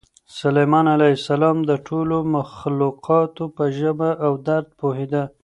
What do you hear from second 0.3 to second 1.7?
سلیمان علیه السلام